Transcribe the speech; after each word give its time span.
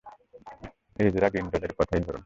Ezra 0.99 1.27
গ্রিন্ডলের 1.29 1.73
কথাই 1.77 2.01
ধরুন। 2.01 2.19